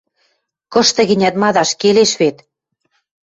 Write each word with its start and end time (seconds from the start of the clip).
кышты-гӹнят 0.73 1.35
мадаш 1.41 1.69
келеш 1.81 2.11
вет. 2.21 2.37